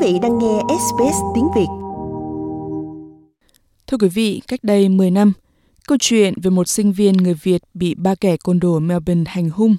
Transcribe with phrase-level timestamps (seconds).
[0.00, 1.66] vị đang nghe SBS tiếng Việt.
[3.86, 5.32] Thưa quý vị, cách đây 10 năm,
[5.86, 9.50] câu chuyện về một sinh viên người Việt bị ba kẻ côn đồ Melbourne hành
[9.50, 9.76] hung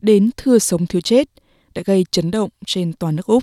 [0.00, 1.28] đến thưa sống thiếu chết
[1.74, 3.42] đã gây chấn động trên toàn nước Úc.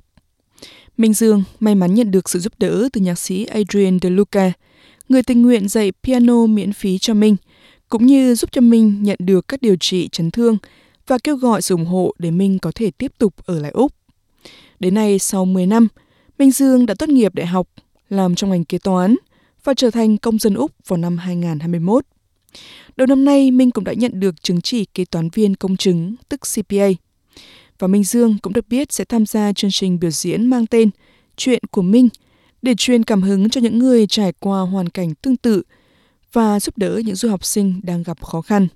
[0.98, 4.52] Minh Dương may mắn nhận được sự giúp đỡ từ nhạc sĩ Adrian De Luca,
[5.10, 7.36] người tình nguyện dạy piano miễn phí cho Minh,
[7.90, 10.58] cũng như giúp cho Minh nhận được các điều trị chấn thương
[11.08, 13.92] và kêu gọi sự ủng hộ để Minh có thể tiếp tục ở lại Úc.
[14.80, 15.88] Đến nay, sau 10 năm,
[16.42, 17.68] Minh Dương đã tốt nghiệp đại học,
[18.10, 19.16] làm trong ngành kế toán
[19.64, 22.06] và trở thành công dân Úc vào năm 2021.
[22.98, 26.16] Đầu năm nay, Minh cũng đã nhận được chứng chỉ kế toán viên công chứng,
[26.30, 26.88] tức CPA.
[27.80, 30.90] Và Minh Dương cũng được biết sẽ tham gia chương trình biểu diễn mang tên
[31.38, 32.10] Chuyện của Minh
[32.62, 35.64] để truyền cảm hứng cho những người trải qua hoàn cảnh tương tự
[36.34, 38.68] và giúp đỡ những du học sinh đang gặp khó khăn.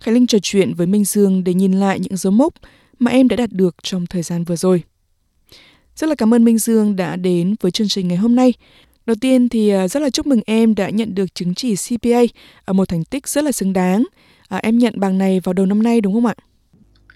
[0.00, 2.54] Khải Linh trò chuyện với Minh Dương để nhìn lại những dấu mốc
[2.98, 4.82] mà em đã đạt được trong thời gian vừa rồi.
[5.96, 8.52] Rất là cảm ơn Minh Dương đã đến với chương trình ngày hôm nay.
[9.06, 12.20] Đầu tiên thì à, rất là chúc mừng em đã nhận được chứng chỉ CPA
[12.64, 14.04] ở một thành tích rất là xứng đáng.
[14.48, 16.34] À, em nhận bằng này vào đầu năm nay đúng không ạ?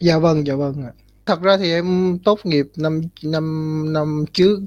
[0.01, 0.93] Dạ vâng, dạ vâng ạ.
[1.27, 4.61] Thật ra thì em tốt nghiệp năm năm năm trước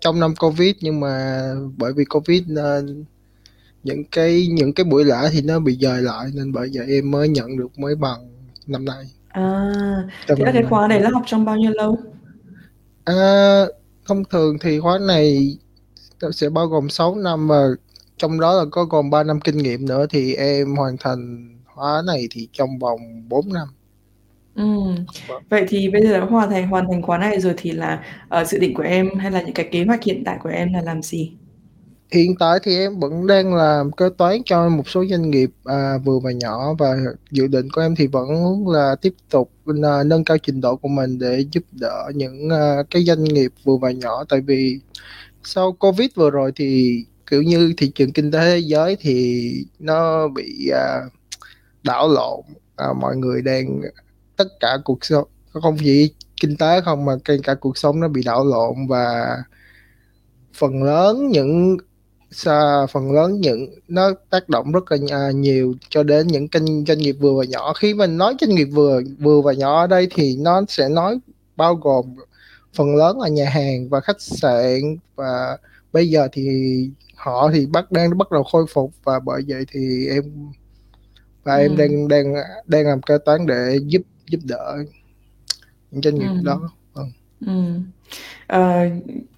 [0.00, 1.42] trong năm Covid nhưng mà
[1.76, 3.04] bởi vì Covid nên
[3.84, 7.10] những cái những cái buổi lễ thì nó bị dời lại nên bởi vậy em
[7.10, 8.20] mới nhận được mới bằng
[8.66, 9.04] năm nay.
[9.28, 9.70] À,
[10.26, 11.98] thế là cái khóa này là học trong bao nhiêu lâu?
[13.04, 13.14] À,
[14.06, 15.56] thông thường thì khóa này
[16.32, 17.66] sẽ bao gồm 6 năm và
[18.18, 22.02] trong đó là có gồm 3 năm kinh nghiệm nữa thì em hoàn thành khóa
[22.06, 23.68] này thì trong vòng 4 năm.
[24.54, 25.06] Ừm,
[25.48, 28.44] vậy thì bây giờ đã hoàn thành hoàn thành khóa này rồi thì là, ờ,
[28.44, 30.80] dự định của em hay là những cái kế hoạch hiện tại của em là
[30.82, 31.32] làm gì?
[32.14, 35.98] Hiện tại thì em vẫn đang làm kế toán cho một số doanh nghiệp, à,
[36.04, 36.74] vừa và nhỏ.
[36.78, 36.96] Và
[37.30, 38.28] dự định của em thì vẫn
[38.68, 39.50] là tiếp tục
[39.82, 43.52] à, nâng cao trình độ của mình để giúp đỡ những, à, cái doanh nghiệp
[43.64, 44.24] vừa và nhỏ.
[44.28, 44.78] Tại vì
[45.44, 46.98] sau Covid vừa rồi thì,
[47.30, 51.00] kiểu như, thị trường kinh tế thế giới thì nó bị, à,
[51.82, 52.40] đảo lộn,
[52.76, 53.80] à, mọi người đang
[54.36, 58.08] tất cả cuộc sống không chỉ kinh tế không mà kể cả cuộc sống nó
[58.08, 58.86] bị đảo lộn.
[58.88, 59.36] Và
[60.54, 61.76] phần lớn những
[62.92, 66.98] phần lớn những nó tác động rất là à, nhiều cho đến những kênh doanh
[66.98, 67.72] nghiệp vừa và nhỏ.
[67.72, 71.18] Khi mình nói doanh nghiệp vừa vừa và nhỏ ở đây thì nó sẽ nói
[71.56, 72.06] bao gồm
[72.74, 75.58] phần lớn là nhà hàng và khách sạn và
[75.92, 76.46] bây giờ thì
[77.14, 80.24] họ thì bắt đang bắt đầu khôi phục và bởi vậy thì em
[81.44, 82.34] và em đang đang
[82.66, 84.76] đang làm kế toán để giúp giúp đỡ
[85.90, 86.44] những doanh nghiệp Ừm.
[86.44, 86.70] đó.
[86.92, 87.10] Vâng.
[87.46, 87.84] Ừm.
[88.46, 88.88] Ờ,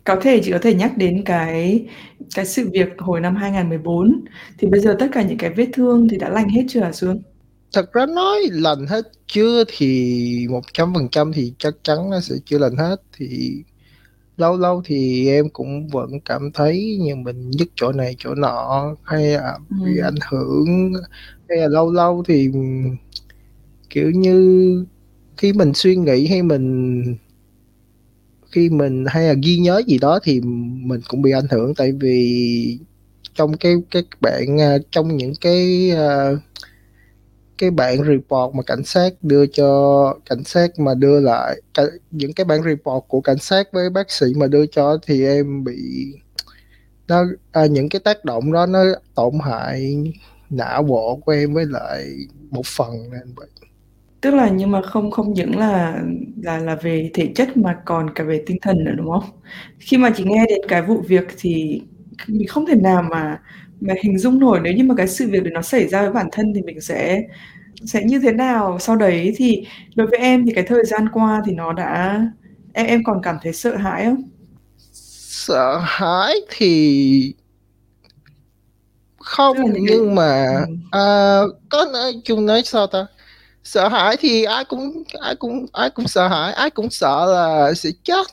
[0.04, 1.86] có thể chị có thể nhắc đến cái
[2.34, 4.24] cái sự việc hồi năm 2014,
[4.58, 6.92] thì bây giờ tất cả những cái vết thương thì đã lành hết chưa hả
[6.92, 7.22] Xuân?
[7.72, 12.76] Thật ra nói lành hết chưa thì 100% thì chắc chắn nó sẽ chưa lành
[12.76, 13.52] hết, thì
[14.36, 18.94] lâu lâu thì em cũng vẫn cảm thấy như mình nhức chỗ này chỗ nọ,
[19.04, 20.04] hay là bị Ừm.
[20.04, 20.92] ảnh hưởng,
[21.48, 22.50] hay là lâu lâu thì,
[23.90, 24.84] kiểu như,
[25.36, 27.04] khi mình suy nghĩ hay mình
[28.56, 31.74] khi mình hay là ghi nhớ gì đó thì mình cũng bị ảnh hưởng.
[31.74, 32.78] Tại vì
[33.34, 36.38] trong cái các bạn à, trong những cái, uh,
[37.58, 42.32] cái bản report mà cảnh sát đưa cho cảnh sát mà đưa lại cả, những
[42.32, 45.76] cái bản report của cảnh sát với bác sĩ mà đưa cho thì em bị
[47.08, 48.84] nó, à, những cái tác động đó nó
[49.14, 49.96] tổn hại
[50.50, 52.16] não bộ của em với lại
[52.50, 53.48] một phần nên vậy.
[54.26, 56.02] Tức là nhưng mà không không những là
[56.42, 59.24] là là về thể chất mà còn cả về tinh thần nữa, đúng không?
[59.78, 61.80] Khi mà chị nghe đến cái vụ việc thì
[62.28, 63.40] mình không thể nào mà
[63.80, 66.12] mà hình dung nổi nếu như mà cái sự việc đấy nó xảy ra với
[66.12, 67.22] bản thân thì mình sẽ
[67.86, 69.34] sẽ như thế nào sau đấy.
[69.36, 69.64] Thì
[69.96, 72.20] đối với em thì cái thời gian qua thì nó đã
[72.74, 74.22] em em còn cảm thấy sợ hãi không?
[75.46, 77.34] Sợ hãi thì
[79.52, 80.80] Tức là không, những cái nhưng mà, ừm.
[80.90, 81.00] à,
[81.68, 83.06] có nói chung nói sao ta?
[83.66, 87.74] Sợ hãi thì ai cũng ai cũng ai cũng sợ hãi, ai cũng sợ là
[87.74, 88.26] sẽ chết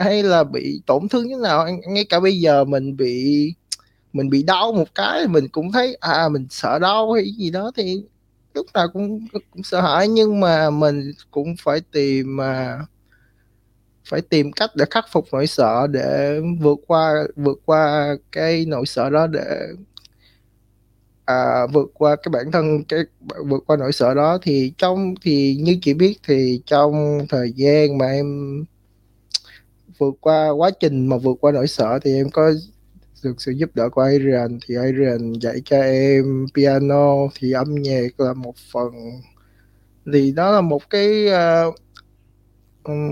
[0.00, 1.66] hay là bị tổn thương như nào.
[1.88, 3.54] Ngay cả bây giờ mình bị
[4.12, 7.70] mình bị đau một cái mình cũng thấy, à, mình sợ đau hay gì đó
[7.76, 8.02] thì
[8.54, 12.78] lúc nào cũng cũng sợ hãi, nhưng mà mình cũng phải tìm, mà
[14.08, 18.86] phải tìm cách để khắc phục nỗi sợ để vượt qua vượt qua cái nỗi
[18.86, 19.44] sợ đó để
[21.24, 23.00] à, vượt qua cái bản thân cái
[23.44, 24.38] vượt qua nỗi sợ đó.
[24.42, 28.64] Thì trong thì như chị biết thì trong thời gian mà em
[29.98, 32.52] vượt qua quá trình mà vượt qua nỗi sợ thì em có
[33.24, 38.20] được sự giúp đỡ của Adrian, thì Adrian dạy cho em piano, thì âm nhạc
[38.20, 38.92] là một phần.
[40.12, 41.26] Thì đó là một cái,
[41.68, 41.74] uh,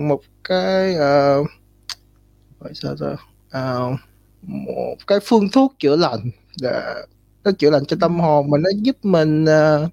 [0.09, 1.47] một cái, uh,
[2.61, 3.17] gọi sao ta
[3.51, 3.79] à,
[4.43, 6.31] một cái phương thuốc chữa lành
[6.63, 6.95] để
[7.45, 9.91] nó chữa lành cho tâm hồn mà nó giúp mình uh,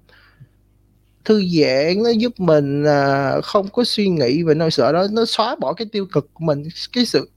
[1.24, 5.06] thư giãn nó giúp mình uh, không có suy nghĩ về nỗi sợ đó.
[5.12, 6.68] Nó xóa bỏ cái tiêu cực của mình.
[6.92, 7.30] Cái sự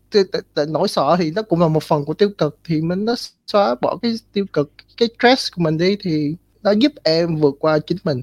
[0.68, 3.16] nỗi sợ thì nó cũng là một phần của tiêu cực thì mình nó
[3.48, 7.56] xóa bỏ cái tiêu cực cái stress của mình đi thì nó giúp em vượt
[7.60, 8.22] qua chính mình.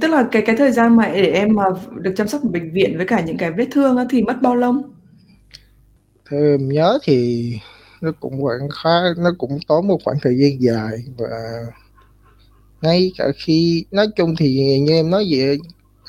[0.00, 2.72] Tức là cái cái thời gian mà để em mà được chăm sóc ở bệnh
[2.72, 4.74] viện với cả những cái vết thương thì mất bao lâu?
[6.30, 7.52] Theo em nhớ thì
[8.00, 11.66] nó cũng khoảng khá nó cũng tốn một khoảng thời gian dài và
[12.82, 15.58] ngay cả khi nói chung thì như em nói vậy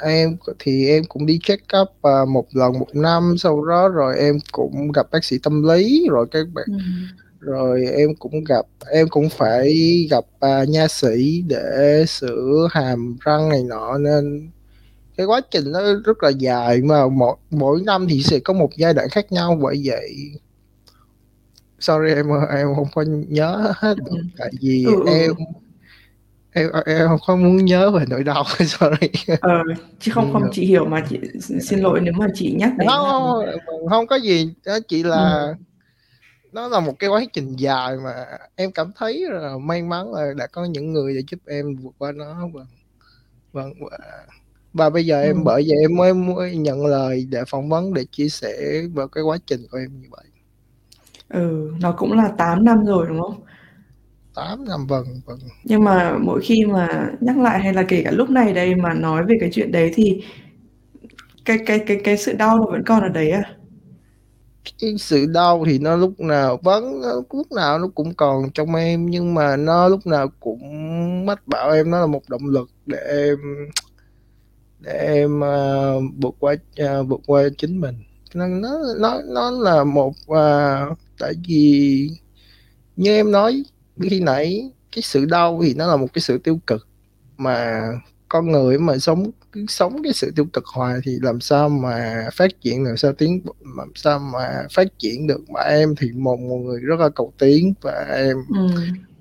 [0.02, 4.18] em thì em cũng đi check up uh, một lần một năm sau đó rồi
[4.18, 6.80] em cũng gặp bác sĩ tâm lý rồi các bạn ừ.
[7.40, 9.74] rồi em cũng gặp em cũng phải
[10.10, 14.50] gặp uh, nha sĩ để sửa hàm răng này nọ nên
[15.18, 18.70] cái quá trình nó rất là dài mà mỗi mỗi năm thì sẽ có một
[18.78, 20.16] giai đoạn khác nhau bởi vậy
[21.80, 24.18] sorry em em không có nhớ hết ừ.
[24.38, 25.04] tại vì ừ.
[25.06, 25.12] ừ.
[25.12, 25.32] em
[26.52, 29.64] em em không muốn nhớ về nỗi đau sorry ờ,
[30.00, 31.20] chứ không không chị hiểu mà chị
[31.62, 33.54] xin lỗi nếu mà chị nhắc đến không, là...
[33.90, 35.54] không có gì đó chỉ là ừ.
[36.52, 38.26] nó là một cái quá trình dài mà
[38.56, 41.94] em cảm thấy là may mắn là đã có những người để giúp em vượt
[41.98, 42.50] qua nó
[43.54, 43.90] vâng và,
[44.74, 45.42] và bây giờ em ừ.
[45.46, 49.24] bởi vậy em mới, mới nhận lời để phỏng vấn để chia sẻ về cái
[49.24, 50.26] quá trình của em như vậy
[51.30, 53.42] ừ nó cũng là 8 năm rồi đúng không?
[54.36, 55.40] 8 năm vâng vâng.
[55.64, 58.94] Nhưng mà mỗi khi mà nhắc lại hay là kể cả lúc này đây mà
[58.94, 60.24] nói về cái chuyện đấy thì
[61.46, 63.44] cái cái cái cái sự đau nó vẫn còn ở đấy à?
[64.82, 67.02] Cái sự đau thì nó lúc nào vẫn
[67.34, 70.60] lúc nào nó cũng còn trong em nhưng mà nó lúc nào cũng
[71.26, 73.38] mách bảo em nó là một động lực để em
[74.80, 77.96] để em uh, vượt qua uh, vượt qua chính mình.
[78.34, 78.70] Nó nó
[79.00, 82.10] nó nó là một uh, tại vì
[82.96, 83.64] như em nói
[84.02, 86.88] khi nãy cái sự đau thì nó là một cái sự tiêu cực.
[87.38, 87.82] Mà
[88.30, 92.28] con người mà sống cứ sống cái sự tiêu cực hoài thì làm sao mà
[92.34, 93.42] phát triển làm sao tiến
[93.78, 95.50] làm sao mà phát triển được?
[95.50, 98.68] Mà em thì một, một người rất là cầu tiến và em ừ.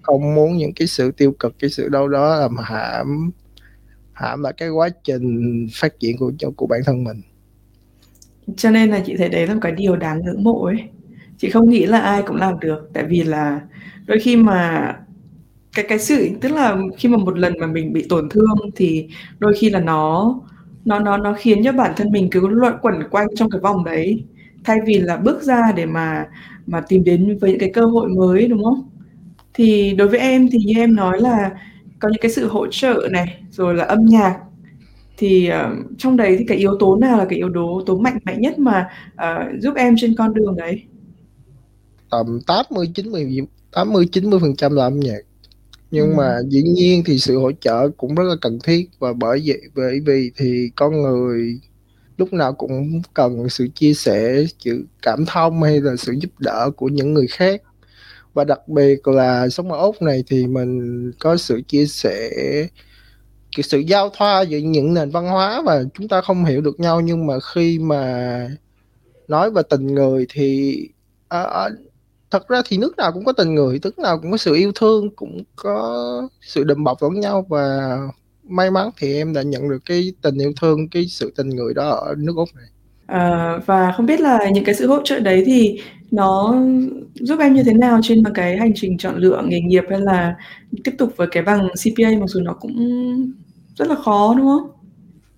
[0.03, 3.31] không muốn những cái sự tiêu cực cái sự đau đó làm hãm
[4.13, 7.23] hãm lại cái quá trình phát triển của của bản thân mình.
[8.57, 10.77] Cho nên là chị thấy đấy là một cái điều đáng ngưỡng mộ ấy
[11.39, 13.61] chị không nghĩ là ai cũng làm được tại vì là
[14.07, 14.93] đôi khi mà
[15.77, 19.09] cái cái sự tức là khi mà một lần mà mình bị tổn thương thì
[19.39, 20.35] đôi khi là nó
[20.85, 23.85] nó nó nó khiến cho bản thân mình cứ luận quẩn quanh trong cái vòng
[23.85, 24.25] đấy.
[24.65, 26.27] Thay vì là bước ra để mà
[26.67, 28.89] mà tìm đến với những cái cơ hội mới đúng không?
[29.55, 31.51] Thì đối với em thì như em nói là
[31.99, 34.39] có những cái sự hỗ trợ này rồi là âm nhạc.
[35.19, 38.19] Thì uh, trong đấy thì cái yếu tố nào là cái yếu tố tố mạnh
[38.25, 40.83] mẽ nhất mà uh, giúp em trên con đường đấy?
[42.11, 43.41] Tầm 80 90
[43.73, 45.21] 80 90 phần trăm là âm nhạc.
[45.91, 46.15] Nhưng ừ.
[46.17, 49.61] mà dĩ nhiên thì sự hỗ trợ cũng rất là cần thiết và bởi vậy
[49.75, 51.61] bởi vì thì con người
[52.17, 56.71] lúc nào cũng cần sự chia sẻ sự cảm thông hay là sự giúp đỡ
[56.77, 57.63] của những người khác.
[58.35, 62.31] Và đặc biệt là sống ở úc này thì mình có sự chia sẻ
[63.57, 66.81] cái sự giao thoa giữa những nền văn hóa và chúng ta không hiểu được
[66.81, 67.01] nhau.
[67.01, 68.49] Nhưng mà khi mà
[69.29, 70.79] nói về tình người thì
[71.29, 71.69] à, à,
[72.31, 74.73] thật ra thì nước nào cũng có tình người nước nào cũng có sự yêu
[74.75, 77.99] thương cũng có sự đùm bọc lẫn nhau và
[78.43, 81.75] may mắn thì em đã nhận được cái tình yêu thương cái sự tình người
[81.75, 82.67] đó ở nước úc này
[83.07, 85.81] à, và không biết là những cái sự hỗ trợ đấy thì
[86.11, 86.57] nó
[87.15, 90.01] giúp em như thế nào trên một cái hành trình chọn lựa nghề nghiệp hay
[90.01, 90.37] là
[90.85, 92.77] tiếp tục với cái bằng CPA mặc dù nó cũng
[93.77, 94.71] rất là khó đúng không?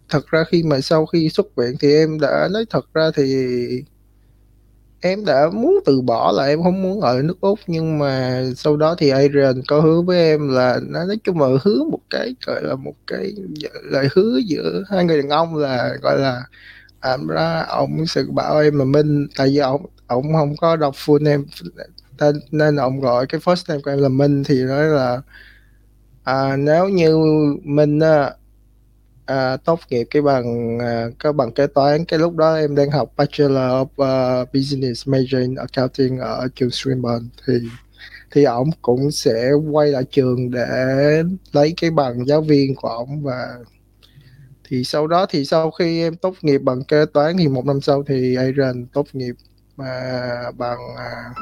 [0.08, 3.24] Thật ra khi mà sau khi xuất viện thì em đã nói thật ra thì
[5.00, 8.76] em đã muốn từ bỏ là em không muốn ở nước Úc nhưng mà sau
[8.76, 12.34] đó thì Adrian có hứa với em là nó nói chung là hứa một cái
[12.46, 13.34] gọi là một cái
[13.82, 16.42] lời hứa giữa hai người đàn ông là gọi là
[17.00, 19.26] à, ra ông sẽ bảo em là Minh.
[19.36, 21.44] Tại vì ông ông không có đọc full name
[22.20, 25.20] nên, nên ông gọi cái first name của em là Minh thì nói là
[26.24, 27.18] à, nếu như
[27.64, 28.00] Minh
[29.28, 32.04] à, tốt nghiệp cái bằng à, cái bằng kế toán.
[32.04, 33.82] Cái lúc đó em đang học Bachelor of
[34.42, 37.26] uh, Business major in Accounting ở trường Swinburne.
[37.46, 37.54] Thì
[38.30, 40.66] thì ổng cũng sẽ quay lại trường để
[41.52, 43.48] lấy cái bằng giáo viên của ổng và
[44.68, 47.80] thì sau đó thì sau khi em tốt nghiệp bằng kế toán thì một năm
[47.80, 49.34] sau thì Aaron tốt nghiệp
[49.76, 50.12] mà
[50.58, 51.34] bằng à,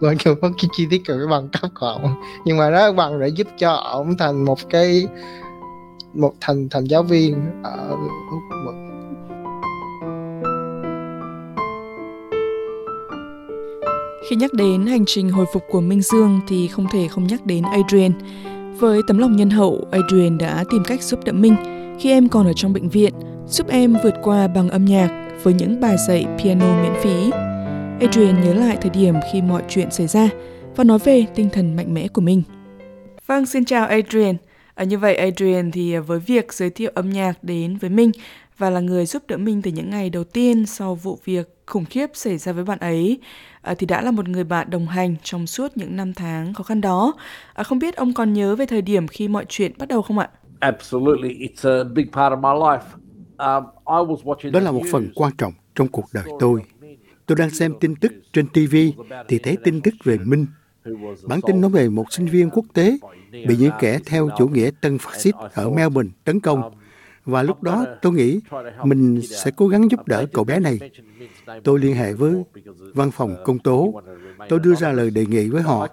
[0.00, 2.14] quên chưa cái chi tiết của cái bằng cấp của ổng.
[2.44, 5.06] Nhưng mà đó bằng để giúp cho ổng thành một cái
[6.14, 7.96] một thành thành giáo viên ở
[8.30, 8.74] Úc
[14.30, 17.46] Khi nhắc đến hành trình hồi phục của Minh Dương thì không thể không nhắc
[17.46, 18.12] đến Adrian.
[18.78, 21.56] Với tấm lòng nhân hậu, Adrian đã tìm cách giúp đỡ Minh
[22.00, 23.12] khi em còn ở trong bệnh viện,
[23.48, 27.30] giúp em vượt qua bằng âm nhạc với những bài dạy piano miễn phí.
[28.00, 30.28] Adrian nhớ lại thời điểm khi mọi chuyện xảy ra
[30.76, 32.42] và nói về tinh thần mạnh mẽ của mình.
[33.26, 34.36] Vâng, xin chào Adrian.
[34.74, 38.10] À, như vậy Adrian thì với việc giới thiệu âm nhạc đến với Minh
[38.58, 41.84] và là người giúp đỡ Minh từ những ngày đầu tiên sau vụ việc khủng
[41.84, 43.18] khiếp xảy ra với bạn ấy
[43.62, 46.64] à, thì đã là một người bạn đồng hành trong suốt những năm tháng khó
[46.64, 47.12] khăn đó.
[47.54, 50.18] À, không biết ông còn nhớ về thời điểm khi mọi chuyện bắt đầu không
[50.18, 50.28] ạ?
[50.60, 52.80] Absolutely, it's a big part of my life.
[53.38, 56.62] Um, Đó là một phần quan trọng trong cuộc đời tôi.
[57.26, 58.76] Tôi đang xem tin tức trên TV
[59.28, 60.46] thì thấy tin tức về Minh.
[61.26, 62.98] Bản tin nói về một sinh viên quốc tế
[63.32, 66.70] bị những kẻ theo chủ nghĩa tân phát xít ở Melbourne tấn công
[67.24, 68.40] và lúc đó tôi nghĩ
[68.84, 70.78] mình sẽ cố gắng giúp đỡ cậu bé này.
[71.64, 72.34] Tôi liên hệ với
[72.94, 74.02] văn phòng công tố.
[74.48, 75.88] Tôi đưa ra lời đề nghị với họ,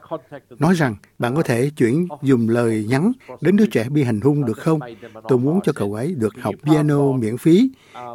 [0.59, 4.45] nói rằng bạn có thể chuyển dùng lời nhắn đến đứa trẻ bị hành hung
[4.45, 4.79] được không?
[5.27, 7.69] Tôi muốn cho cậu ấy được học piano miễn phí.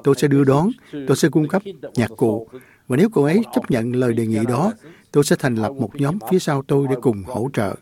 [0.05, 1.63] Tôi sẽ đưa đón, tôi sẽ cung cấp
[1.95, 2.49] nhạc cụ.
[2.89, 4.73] Và nếu cậu ấy chấp nhận lời đề nghị đó,
[5.17, 7.75] tôi sẽ thành lập một nhóm phía sau tôi để cùng hỗ trợ.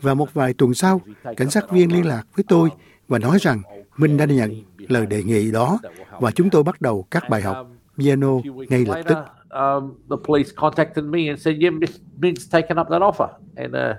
[0.00, 1.00] Và một vài tuần sau,
[1.36, 2.68] cảnh sát viên liên lạc với tôi
[3.08, 3.62] và nói rằng
[3.96, 5.78] Minh đã nhận lời đề nghị đó
[6.20, 7.56] và chúng tôi bắt đầu các bài học
[7.98, 8.28] piano
[8.68, 9.18] ngay lập tức.
[9.50, 11.74] Um, the police contacted me and said, "Yeah,
[12.20, 13.96] Ming's taken up that offer," and uh,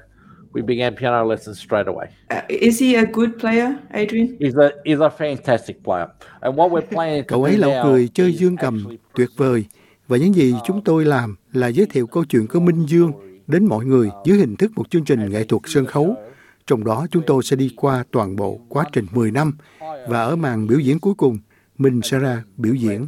[0.54, 2.08] we began piano lessons straight away.
[2.34, 4.38] Uh, is he a good player, Adrian?
[4.40, 6.08] He's a he's a fantastic player,
[6.42, 8.86] and what we're planning Cậu ấy là một người chơi dương cầm
[9.16, 9.66] tuyệt vời,
[10.10, 13.12] và những gì chúng tôi làm là giới thiệu câu chuyện của Minh Dương
[13.48, 16.16] đến mọi người dưới hình thức một chương trình nghệ thuật sân khấu
[16.70, 19.58] trong đó chúng tôi sẽ đi qua toàn bộ quá trình 10 năm
[20.08, 21.38] và ở màn biểu diễn cuối cùng,
[21.78, 23.08] mình sẽ ra biểu diễn.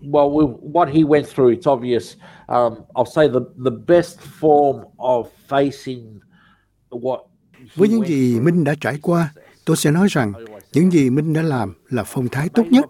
[0.00, 2.16] Well, what he went through, it's obvious.
[2.46, 6.18] Um, I'll say the the best form of facing
[6.90, 7.18] what.
[7.74, 9.32] Với những gì Minh đã trải qua,
[9.64, 10.32] tôi sẽ nói rằng
[10.72, 12.84] những gì Minh đã làm là phong thái tốt nhất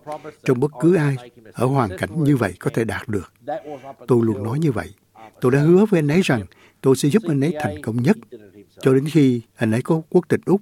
[0.45, 1.17] trong bất cứ ai
[1.53, 3.33] ở hoàn cảnh như vậy có thể đạt được.
[4.09, 4.95] Tôi luôn nói như vậy.
[5.41, 6.43] Tôi đã hứa với anh ấy rằng
[6.81, 8.17] tôi sẽ giúp anh ấy thành công nhất
[8.81, 10.61] cho đến khi anh ấy có quốc tịch Úc,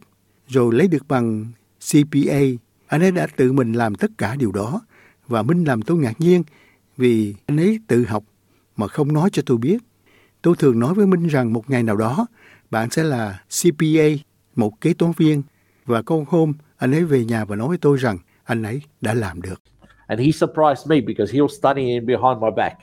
[0.49, 1.47] rồi lấy được bằng
[1.93, 2.41] CPA.
[2.87, 4.81] Anh ấy đã tự mình làm tất cả điều đó
[5.27, 6.43] và Minh làm tôi ngạc nhiên
[6.97, 8.25] vì anh ấy tự học
[8.77, 9.83] mà không nói cho tôi biết.
[10.43, 12.27] Tôi thường nói với Minh rằng một ngày nào đó
[12.71, 14.09] bạn sẽ là CPA,
[14.57, 15.43] một kế toán viên
[15.85, 19.15] và con hôm anh ấy về nhà và nói với tôi rằng anh ấy đã
[19.15, 19.63] làm được.
[20.07, 22.79] And he surprised me because he'll study in behind my back.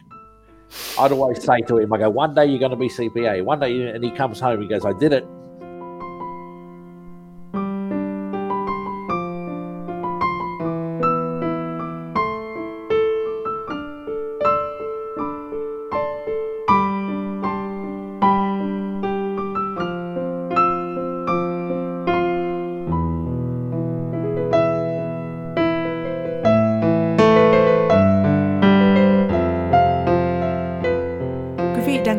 [0.98, 3.46] I'd always say to him, I go, one day you're going to be CPA.
[3.46, 5.24] One day, and he comes home, he goes, I did it.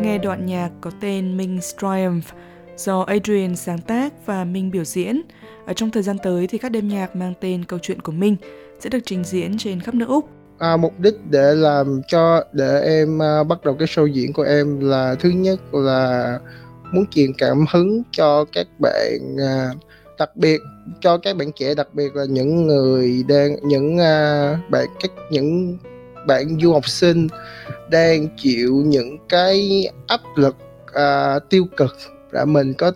[0.09, 2.25] Nghe đoạn nhạc có tên Ming's Triumph
[2.77, 5.21] do Adrian sáng tác và Minh biểu diễn.
[5.65, 8.35] Ở trong thời gian tới thì các đêm nhạc mang tên câu chuyện của Minh
[8.79, 10.29] sẽ được trình diễn trên khắp nước Úc.
[10.59, 14.43] À, mục đích để làm cho để em uh, bắt đầu cái show diễn của
[14.43, 16.39] em là thứ nhất là
[16.93, 19.77] muốn truyền cảm hứng cho các bạn uh,
[20.19, 20.61] đặc biệt
[21.01, 25.77] cho các bạn trẻ đặc biệt là những người đang những uh, bạn các những
[26.29, 27.27] bạn du học sinh
[27.89, 30.55] đang chịu những cái áp lực
[30.91, 31.95] uh, tiêu cực
[32.31, 32.91] để mình có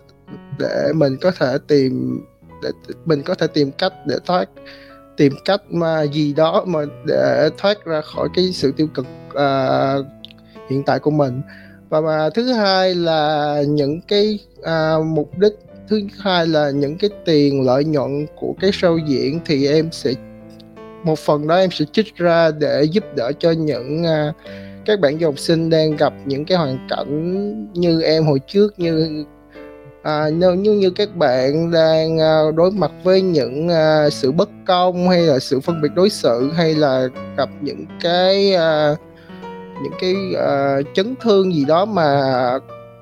[0.58, 2.20] để mình có thể tìm
[2.62, 2.70] để
[3.04, 4.48] mình có thể tìm cách để thoát
[5.16, 10.06] tìm cách mà gì đó mà để thoát ra khỏi cái sự tiêu cực uh,
[10.70, 11.40] hiện tại của mình.
[11.88, 15.52] Và mà thứ hai là những cái uh, mục đích
[15.88, 20.12] thứ hai là những cái tiền lợi nhuận của cái show diễn thì em sẽ
[21.04, 24.34] một phần đó em sẽ trích ra để giúp đỡ cho những uh,
[24.86, 28.78] các bạn du học sinh đang gặp những cái hoàn cảnh như em hồi trước
[28.78, 29.24] như
[30.02, 34.48] à, như, như như các bạn đang uh, đối mặt với những uh, sự bất
[34.66, 38.98] công hay là sự phân biệt đối xử hay là gặp những cái uh,
[39.82, 42.22] những cái uh, chấn thương gì đó mà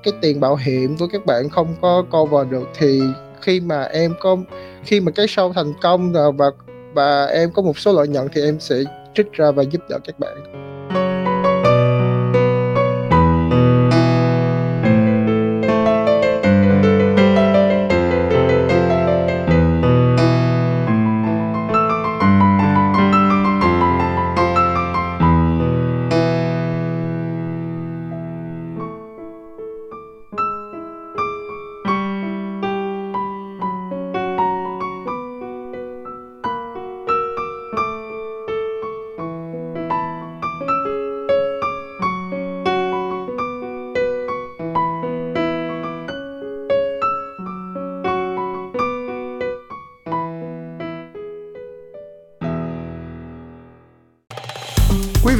[0.03, 3.01] cái tiền bảo hiểm của các bạn không có cover được thì
[3.41, 4.37] khi mà em có
[4.83, 6.45] khi mà cái show thành công rồi và
[6.93, 8.75] và em có một số lợi nhuận thì em sẽ
[9.15, 10.72] trích ra và giúp đỡ các bạn.